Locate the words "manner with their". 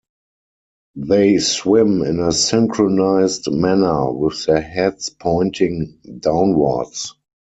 3.51-4.59